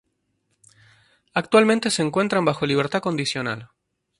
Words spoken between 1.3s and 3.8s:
Actualmente se encuentran bajo libertad condicional.